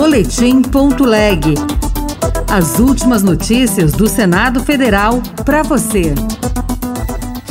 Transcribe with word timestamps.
Boletim.leg. 0.00 1.56
As 2.50 2.78
últimas 2.78 3.22
notícias 3.22 3.92
do 3.92 4.08
Senado 4.08 4.64
Federal 4.64 5.20
para 5.44 5.62
você. 5.62 6.14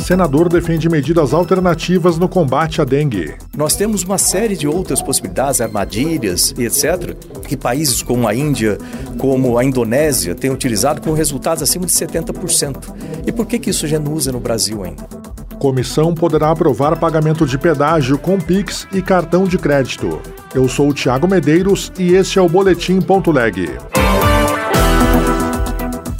Senador 0.02 0.48
defende 0.48 0.88
medidas 0.88 1.32
alternativas 1.32 2.18
no 2.18 2.28
combate 2.28 2.80
à 2.80 2.84
dengue. 2.84 3.36
Nós 3.56 3.76
temos 3.76 4.02
uma 4.02 4.18
série 4.18 4.56
de 4.56 4.66
outras 4.66 5.00
possibilidades, 5.00 5.60
armadilhas 5.60 6.52
e 6.58 6.64
etc., 6.64 7.14
que 7.46 7.56
países 7.56 8.02
como 8.02 8.26
a 8.26 8.34
Índia, 8.34 8.78
como 9.16 9.56
a 9.56 9.64
Indonésia 9.64 10.34
têm 10.34 10.50
utilizado 10.50 11.00
com 11.00 11.12
resultados 11.12 11.62
acima 11.62 11.86
de 11.86 11.92
70%. 11.92 12.78
E 13.28 13.30
por 13.30 13.46
que, 13.46 13.60
que 13.60 13.70
isso 13.70 13.86
já 13.86 14.00
não 14.00 14.12
usa 14.12 14.32
no 14.32 14.40
Brasil 14.40 14.82
ainda? 14.82 15.04
Comissão 15.60 16.12
poderá 16.14 16.50
aprovar 16.50 16.98
pagamento 16.98 17.46
de 17.46 17.56
pedágio 17.56 18.18
com 18.18 18.40
Pix 18.40 18.88
e 18.92 19.00
cartão 19.00 19.44
de 19.44 19.56
crédito. 19.56 20.20
Eu 20.52 20.68
sou 20.68 20.88
o 20.88 20.94
Thiago 20.94 21.28
Medeiros 21.28 21.92
e 21.96 22.14
este 22.14 22.40
é 22.40 22.42
o 22.42 22.48
Boletim.leg. 22.48 23.78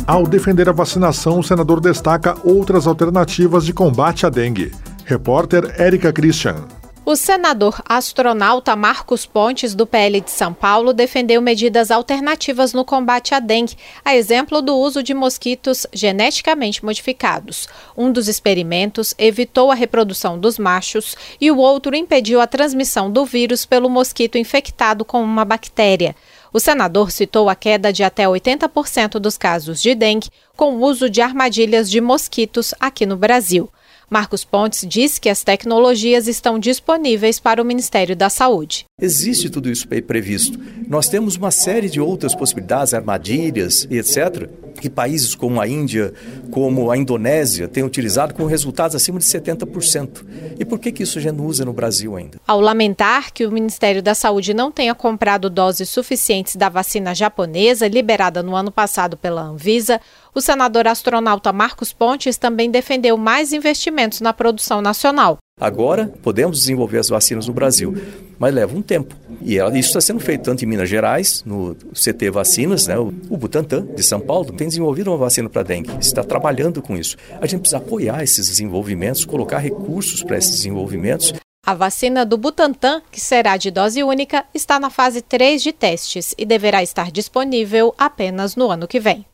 Ao 0.07 0.25
defender 0.25 0.69
a 0.69 0.73
vacinação, 0.73 1.41
o 1.41 1.43
senador 1.43 1.81
destaca 1.81 2.37
outras 2.45 2.87
alternativas 2.87 3.65
de 3.65 3.73
combate 3.73 4.25
à 4.25 4.31
dengue. 4.31 4.71
Repórter 5.05 5.75
Érica 5.77 6.13
Christian. 6.13 6.80
O 7.11 7.17
senador 7.17 7.83
astronauta 7.87 8.77
Marcos 8.77 9.27
Pontes, 9.27 9.75
do 9.75 9.85
PL 9.85 10.21
de 10.21 10.31
São 10.31 10.55
Paulo, 10.55 10.93
defendeu 10.93 11.43
medidas 11.43 11.91
alternativas 11.91 12.73
no 12.73 12.85
combate 12.85 13.35
à 13.35 13.41
dengue, 13.41 13.77
a 14.05 14.15
exemplo 14.15 14.63
do 14.63 14.77
uso 14.77 15.03
de 15.03 15.13
mosquitos 15.13 15.89
geneticamente 15.93 16.85
modificados. 16.85 17.69
Um 17.97 18.13
dos 18.13 18.29
experimentos 18.29 19.13
evitou 19.19 19.73
a 19.73 19.75
reprodução 19.75 20.39
dos 20.39 20.57
machos 20.57 21.17
e 21.41 21.51
o 21.51 21.57
outro 21.57 21.97
impediu 21.97 22.41
a 22.41 22.47
transmissão 22.47 23.11
do 23.11 23.25
vírus 23.25 23.67
pelo 23.67 23.91
mosquito 23.91 24.39
infectado 24.39 25.05
com 25.05 25.21
uma 25.21 25.45
bactéria. 25.45 26.15
O 26.53 26.61
senador 26.61 27.11
citou 27.11 27.49
a 27.49 27.57
queda 27.57 27.93
de 27.93 28.05
até 28.05 28.27
80% 28.27 29.19
dos 29.19 29.37
casos 29.37 29.83
de 29.83 29.97
dengue 29.97 30.31
com 30.57 30.77
o 30.77 30.85
uso 30.85 31.11
de 31.11 31.21
armadilhas 31.21 31.91
de 31.91 32.01
mosquitos 32.01 32.73
aqui 32.79 33.05
no 33.05 33.17
Brasil. 33.17 33.69
Marcos 34.11 34.43
Pontes 34.45 34.85
diz 34.89 35.21
que 35.21 35.29
as 35.29 35.45
tecnologias 35.45 36.27
estão 36.27 36.59
disponíveis 36.59 37.39
para 37.39 37.63
o 37.63 37.65
Ministério 37.65 38.17
da 38.17 38.29
Saúde. 38.29 38.85
Existe 39.01 39.49
tudo 39.49 39.71
isso 39.71 39.87
previsto. 39.87 40.59
Nós 40.89 41.09
temos 41.09 41.37
uma 41.37 41.53
série 41.53 41.89
de 41.89 42.01
outras 42.01 42.35
possibilidades, 42.35 42.93
armadilhas 42.93 43.87
e 43.89 43.99
etc., 43.99 44.49
que 44.81 44.91
países 44.91 45.35
como 45.35 45.61
a 45.61 45.69
Índia, 45.69 46.13
como 46.51 46.91
a 46.91 46.97
Indonésia 46.97 47.69
têm 47.69 47.85
utilizado 47.85 48.35
com 48.35 48.45
resultados 48.47 48.97
acima 48.97 49.19
de 49.19 49.25
70%. 49.25 50.25
E 50.59 50.65
por 50.65 50.79
que, 50.79 50.91
que 50.91 51.03
isso 51.03 51.21
já 51.21 51.31
não 51.31 51.47
usa 51.47 51.65
no 51.65 51.73
Brasil 51.73 52.17
ainda? 52.17 52.41
Ao 52.47 52.61
lamentar 52.61 53.33
que 53.33 53.47
o 53.47 53.53
Ministério 53.53 54.03
da 54.03 54.15
Saúde 54.15 54.55
não 54.55 54.73
tenha 54.73 54.95
comprado 54.95 55.49
doses 55.49 55.89
suficientes 55.89 56.57
da 56.57 56.69
vacina 56.69 57.15
japonesa 57.15 57.87
liberada 57.87 58.43
no 58.43 58.57
ano 58.57 58.71
passado 58.71 59.17
pela 59.17 59.43
Anvisa, 59.43 60.01
o 60.35 60.41
senador 60.41 60.87
astronauta 60.89 61.53
Marcos 61.53 61.93
Pontes 61.93 62.37
também 62.37 62.71
defendeu 62.71 63.17
mais 63.17 63.53
investimentos 63.53 64.21
na 64.21 64.33
produção 64.33 64.81
nacional. 64.81 65.39
Agora 65.61 66.11
podemos 66.23 66.59
desenvolver 66.59 66.99
as 66.99 67.09
vacinas 67.09 67.47
no 67.47 67.53
Brasil, 67.53 67.95
mas 68.39 68.55
leva 68.55 68.75
um 68.75 68.81
tempo. 68.81 69.15
E 69.43 69.57
isso 69.57 69.89
está 69.89 70.01
sendo 70.01 70.19
feito 70.19 70.43
tanto 70.43 70.65
em 70.65 70.67
Minas 70.67 70.89
Gerais, 70.89 71.45
no 71.45 71.77
CT 71.93 72.31
Vacinas, 72.31 72.87
né? 72.87 72.99
o 72.99 73.37
Butantan 73.37 73.87
de 73.95 74.03
São 74.03 74.19
Paulo 74.19 74.53
tem 74.53 74.69
desenvolvido 74.69 75.11
uma 75.11 75.19
vacina 75.19 75.49
para 75.49 75.63
dengue, 75.63 75.91
está 76.01 76.25
trabalhando 76.25 76.81
com 76.81 76.97
isso. 76.97 77.17
A 77.41 77.47
gente 77.47 77.61
precisa 77.61 77.77
apoiar 77.77 78.23
esses 78.23 78.49
desenvolvimentos, 78.49 79.25
colocar 79.27 79.59
recursos 79.59 80.23
para 80.23 80.39
esses 80.39 80.57
desenvolvimentos. 80.57 81.35
A 81.67 81.75
vacina 81.75 82.25
do 82.25 82.39
Butantan, 82.39 83.03
que 83.13 83.21
será 83.21 83.59
de 83.59 83.71
dose 83.71 84.03
única, 84.03 84.45
está 84.55 84.81
na 84.81 84.89
fase 84.89 85.21
3 85.21 85.63
de 85.63 85.73
testes 85.73 86.35
e 86.39 86.47
deverá 86.47 86.83
estar 86.83 87.11
disponível 87.11 87.95
apenas 87.99 88.57
no 88.57 88.71
ano 88.71 88.89
que 88.89 88.99
vem. 88.99 89.27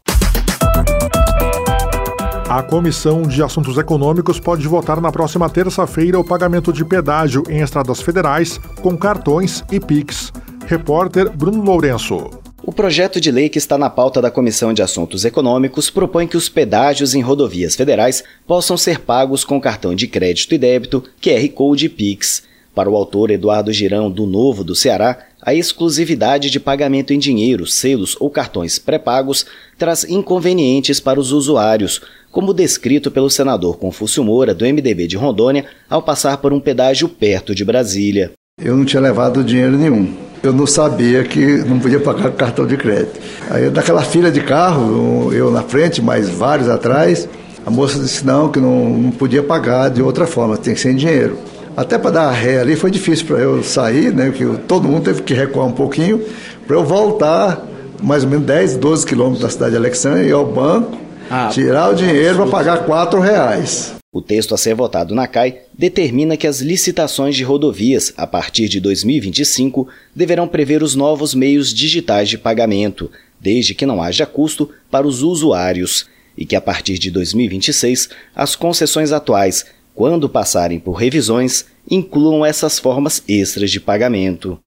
A 2.57 2.63
Comissão 2.63 3.21
de 3.21 3.43
Assuntos 3.43 3.77
Econômicos 3.77 4.41
pode 4.41 4.67
votar 4.67 4.99
na 4.99 5.13
próxima 5.13 5.47
terça-feira 5.47 6.19
o 6.19 6.25
pagamento 6.25 6.73
de 6.73 6.87
pedágio 6.87 7.43
em 7.51 7.61
estradas 7.61 8.01
federais 8.01 8.59
com 8.81 8.97
cartões 8.97 9.63
e 9.71 9.79
Pix. 9.79 10.33
Repórter 10.65 11.31
Bruno 11.31 11.63
Lourenço. 11.63 12.31
O 12.63 12.73
projeto 12.73 13.21
de 13.21 13.31
lei 13.31 13.51
que 13.51 13.59
está 13.59 13.77
na 13.77 13.91
pauta 13.91 14.23
da 14.23 14.31
Comissão 14.31 14.73
de 14.73 14.81
Assuntos 14.81 15.27
Econômicos 15.27 15.91
propõe 15.91 16.27
que 16.27 16.39
os 16.39 16.49
pedágios 16.49 17.15
em 17.15 17.21
rodovias 17.21 17.77
federais 17.77 18.25
possam 18.47 18.79
ser 18.79 19.01
pagos 19.01 19.45
com 19.45 19.61
cartão 19.61 19.95
de 19.95 20.07
crédito 20.07 20.55
e 20.55 20.57
débito, 20.57 21.05
QR 21.21 21.47
Code 21.51 21.85
e 21.85 21.89
Pix. 21.91 22.43
Para 22.75 22.89
o 22.89 22.97
autor 22.97 23.31
Eduardo 23.31 23.71
Girão, 23.71 24.11
do 24.11 24.25
Novo 24.25 24.65
do 24.65 24.75
Ceará, 24.75 25.19
a 25.47 25.55
exclusividade 25.55 26.51
de 26.51 26.59
pagamento 26.59 27.13
em 27.13 27.21
dinheiro, 27.21 27.69
selos 27.69 28.17
ou 28.19 28.29
cartões 28.29 28.81
pré-pagos 28.81 29.47
traz 29.79 30.03
inconvenientes 30.03 30.99
para 30.99 31.21
os 31.21 31.31
usuários, 31.31 32.03
como 32.33 32.53
descrito 32.53 33.13
pelo 33.13 33.31
senador 33.31 33.79
Confúcio 33.79 34.25
Moura, 34.25 34.53
do 34.53 34.65
MDB 34.65 35.07
de 35.07 35.17
Rondônia, 35.17 35.65
ao 35.89 36.03
passar 36.03 36.39
por 36.39 36.53
um 36.53 36.59
pedágio 36.59 37.09
perto 37.09 37.55
de 37.55 37.65
Brasília. 37.65 38.33
Eu 38.61 38.77
não 38.77 38.85
tinha 38.85 39.01
levado 39.01 39.45
dinheiro 39.45 39.79
nenhum. 39.79 40.17
Eu 40.43 40.53
não 40.53 40.67
sabia 40.67 41.23
que 41.23 41.59
não 41.59 41.79
podia 41.79 42.01
pagar 42.01 42.33
cartão 42.33 42.67
de 42.67 42.77
crédito. 42.77 43.21
Aí, 43.49 43.71
naquela 43.71 44.03
fila 44.03 44.33
de 44.33 44.41
carro, 44.41 45.33
eu 45.33 45.53
na 45.53 45.63
frente, 45.63 46.03
mais 46.03 46.29
vários 46.29 46.69
atrás, 46.69 47.29
a 47.65 47.71
moça 47.71 48.01
disse 48.01 48.27
não, 48.27 48.51
que 48.51 48.59
não, 48.59 48.91
não 48.91 49.11
podia 49.13 49.45
pagar 49.45 49.91
de 49.91 50.03
outra 50.03 50.27
forma, 50.27 50.57
tem 50.57 50.75
que 50.75 50.81
ser 50.81 50.91
em 50.91 50.97
dinheiro. 50.97 51.39
Até 51.77 51.99
para 51.99 52.11
dar 52.11 52.31
ré 52.31 52.61
ali 52.61 52.75
foi 52.75 52.91
difícil 52.91 53.27
para 53.27 53.39
eu 53.39 53.63
sair, 53.63 54.13
né? 54.13 54.31
Que 54.31 54.45
todo 54.67 54.89
mundo 54.89 55.05
teve 55.05 55.23
que 55.23 55.35
recuar 55.35 55.67
um 55.67 55.73
pouquinho 55.73 56.25
para 56.67 56.75
eu 56.75 56.85
voltar 56.85 57.67
mais 58.03 58.25
ou 58.25 58.31
menos 58.31 58.47
10, 58.47 58.77
12 58.79 59.07
quilômetros 59.07 59.43
da 59.43 59.51
cidade 59.51 59.73
de 59.73 59.77
Alexandria 59.77 60.25
e 60.25 60.29
ir 60.29 60.33
ao 60.33 60.47
banco 60.47 60.97
ah, 61.31 61.49
tirar 61.53 61.91
o 61.91 61.95
dinheiro 61.95 62.37
para 62.37 62.47
pagar 62.47 62.85
quatro 62.85 63.21
reais. 63.21 63.95
O 64.13 64.23
texto 64.23 64.55
a 64.55 64.59
ser 64.59 64.75
votado 64.75 65.15
na 65.15 65.27
CAI 65.27 65.59
determina 65.77 66.37
que 66.37 66.47
as 66.47 66.61
licitações 66.61 67.37
de 67.37 67.45
rodovias, 67.45 68.15
a 68.17 68.27
partir 68.27 68.69
de 68.69 68.81
2025, 68.81 69.87
deverão 70.15 70.49
prever 70.49 70.83
os 70.83 70.95
novos 70.95 71.35
meios 71.35 71.75
digitais 71.75 72.29
de 72.29 72.39
pagamento, 72.39 73.11
desde 73.39 73.75
que 73.75 73.85
não 73.85 74.01
haja 74.01 74.25
custo 74.25 74.71
para 74.91 75.07
os 75.07 75.23
usuários, 75.23 76.07
e 76.37 76.47
que 76.47 76.57
a 76.57 76.61
partir 76.61 76.99
de 76.99 77.11
2026, 77.11 78.09
as 78.35 78.57
concessões 78.57 79.13
atuais, 79.13 79.67
quando 79.97 80.29
passarem 80.29 80.79
por 80.79 80.93
revisões, 80.93 81.65
incluam 81.91 82.45
essas 82.45 82.79
formas 82.79 83.23
extras 83.27 83.71
de 83.71 83.81
pagamento. 83.81 84.59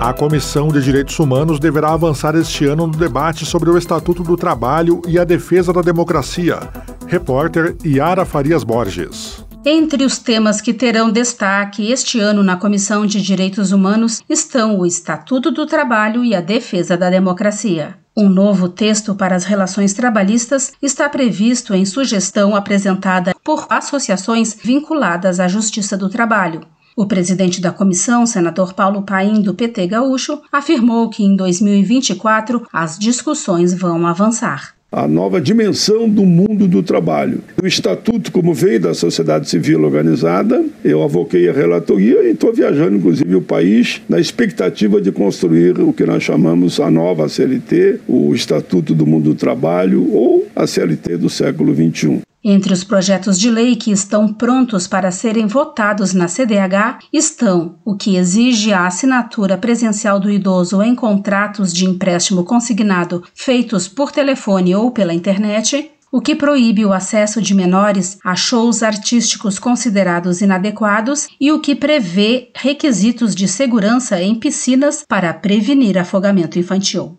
A 0.00 0.12
Comissão 0.12 0.68
de 0.68 0.82
Direitos 0.82 1.16
Humanos 1.20 1.60
deverá 1.60 1.92
avançar 1.92 2.34
este 2.34 2.64
ano 2.64 2.88
no 2.88 2.96
debate 2.96 3.46
sobre 3.46 3.70
o 3.70 3.78
Estatuto 3.78 4.24
do 4.24 4.36
Trabalho 4.36 5.00
e 5.06 5.18
a 5.20 5.24
defesa 5.24 5.72
da 5.72 5.82
democracia. 5.82 6.58
Repórter 7.06 7.76
Yara 7.86 8.24
Farias 8.24 8.64
Borges. 8.64 9.44
Entre 9.64 10.04
os 10.04 10.18
temas 10.18 10.60
que 10.60 10.72
terão 10.72 11.12
destaque 11.12 11.92
este 11.92 12.18
ano 12.18 12.42
na 12.42 12.56
Comissão 12.56 13.06
de 13.06 13.22
Direitos 13.22 13.70
Humanos 13.70 14.20
estão 14.28 14.80
o 14.80 14.86
Estatuto 14.86 15.52
do 15.52 15.64
Trabalho 15.64 16.24
e 16.24 16.34
a 16.34 16.40
defesa 16.40 16.96
da 16.96 17.08
democracia. 17.08 17.94
Um 18.20 18.28
novo 18.28 18.68
texto 18.68 19.14
para 19.14 19.34
as 19.34 19.44
relações 19.44 19.94
trabalhistas 19.94 20.74
está 20.82 21.08
previsto 21.08 21.72
em 21.72 21.86
sugestão 21.86 22.54
apresentada 22.54 23.34
por 23.42 23.66
associações 23.70 24.54
vinculadas 24.62 25.40
à 25.40 25.48
Justiça 25.48 25.96
do 25.96 26.06
Trabalho. 26.10 26.60
O 26.94 27.06
presidente 27.06 27.62
da 27.62 27.72
comissão, 27.72 28.26
senador 28.26 28.74
Paulo 28.74 29.04
Paim, 29.04 29.40
do 29.40 29.54
PT 29.54 29.86
Gaúcho, 29.86 30.38
afirmou 30.52 31.08
que 31.08 31.24
em 31.24 31.34
2024 31.34 32.66
as 32.70 32.98
discussões 32.98 33.72
vão 33.72 34.06
avançar 34.06 34.74
a 34.92 35.06
nova 35.06 35.40
dimensão 35.40 36.08
do 36.08 36.24
mundo 36.26 36.66
do 36.66 36.82
trabalho. 36.82 37.40
O 37.62 37.66
estatuto, 37.66 38.32
como 38.32 38.52
veio 38.52 38.80
da 38.80 38.94
sociedade 38.94 39.48
civil 39.48 39.84
organizada, 39.84 40.64
eu 40.84 41.02
avoquei 41.02 41.48
a 41.48 41.52
relatoria 41.52 42.22
e 42.24 42.32
estou 42.32 42.52
viajando, 42.52 42.96
inclusive, 42.96 43.36
o 43.36 43.42
país 43.42 44.02
na 44.08 44.18
expectativa 44.18 45.00
de 45.00 45.12
construir 45.12 45.80
o 45.80 45.92
que 45.92 46.04
nós 46.04 46.24
chamamos 46.24 46.80
a 46.80 46.90
nova 46.90 47.28
CLT, 47.28 48.00
o 48.08 48.34
Estatuto 48.34 48.94
do 48.94 49.06
Mundo 49.06 49.30
do 49.30 49.34
Trabalho 49.36 50.12
ou 50.12 50.46
a 50.56 50.66
CLT 50.66 51.18
do 51.18 51.30
século 51.30 51.72
XXI. 51.72 52.22
Entre 52.42 52.72
os 52.72 52.82
projetos 52.82 53.38
de 53.38 53.50
lei 53.50 53.76
que 53.76 53.92
estão 53.92 54.32
prontos 54.32 54.86
para 54.86 55.10
serem 55.10 55.46
votados 55.46 56.14
na 56.14 56.26
CDH 56.26 57.00
estão 57.12 57.76
o 57.84 57.94
que 57.94 58.16
exige 58.16 58.72
a 58.72 58.86
assinatura 58.86 59.58
presencial 59.58 60.18
do 60.18 60.30
idoso 60.30 60.82
em 60.82 60.94
contratos 60.94 61.70
de 61.70 61.84
empréstimo 61.84 62.42
consignado 62.42 63.22
feitos 63.34 63.86
por 63.86 64.10
telefone 64.10 64.74
ou 64.74 64.90
pela 64.90 65.12
internet, 65.12 65.90
o 66.10 66.18
que 66.18 66.34
proíbe 66.34 66.86
o 66.86 66.94
acesso 66.94 67.42
de 67.42 67.54
menores 67.54 68.18
a 68.24 68.34
shows 68.34 68.82
artísticos 68.82 69.58
considerados 69.58 70.40
inadequados 70.40 71.28
e 71.38 71.52
o 71.52 71.60
que 71.60 71.74
prevê 71.74 72.50
requisitos 72.56 73.34
de 73.34 73.46
segurança 73.46 74.20
em 74.20 74.34
piscinas 74.34 75.04
para 75.06 75.34
prevenir 75.34 75.98
afogamento 75.98 76.58
infantil. 76.58 77.18